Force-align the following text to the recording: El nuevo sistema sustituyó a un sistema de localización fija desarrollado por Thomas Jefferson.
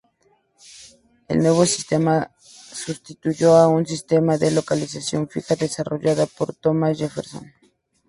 El 1.27 1.43
nuevo 1.43 1.63
sistema 1.63 2.31
sustituyó 2.41 3.53
a 3.53 3.67
un 3.67 3.85
sistema 3.85 4.35
de 4.39 4.49
localización 4.49 5.29
fija 5.29 5.55
desarrollado 5.55 6.25
por 6.25 6.55
Thomas 6.55 6.97
Jefferson. 6.97 7.53